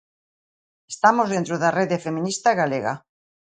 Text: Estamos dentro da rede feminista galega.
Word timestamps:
Estamos 0.93 1.27
dentro 1.35 1.55
da 1.63 1.73
rede 1.79 2.01
feminista 2.05 2.49
galega. 2.61 2.93